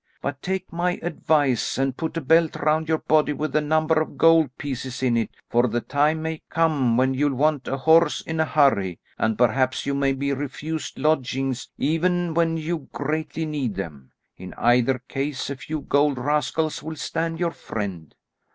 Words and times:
But 0.19 0.41
take 0.41 0.73
my 0.73 0.97
advice 1.03 1.77
and 1.77 1.95
put 1.95 2.17
a 2.17 2.21
belt 2.21 2.55
round 2.55 2.89
your 2.89 2.97
body 2.97 3.33
with 3.33 3.55
a 3.55 3.61
number 3.61 4.01
of 4.01 4.17
gold 4.17 4.49
pieces 4.57 5.03
in 5.03 5.15
it, 5.15 5.29
for 5.47 5.67
the 5.67 5.79
time 5.79 6.23
may 6.23 6.41
come 6.49 6.97
when 6.97 7.13
you'll 7.13 7.35
want 7.35 7.67
a 7.67 7.77
horse 7.77 8.21
in 8.21 8.39
a 8.39 8.45
hurry, 8.45 8.97
and 9.19 9.37
perhaps 9.37 9.85
you 9.85 9.93
may 9.93 10.13
be 10.13 10.33
refused 10.33 10.97
lodgings 10.97 11.69
even 11.77 12.33
when 12.33 12.57
you 12.57 12.89
greatly 12.91 13.45
need 13.45 13.75
them; 13.75 14.11
in 14.37 14.55
either 14.55 15.03
case 15.07 15.51
a 15.51 15.55
few 15.55 15.81
gold 15.81 16.17
rascals 16.17 16.81
will 16.81 16.95
stand 16.95 17.39
your 17.39 17.51
friend." 17.51 18.15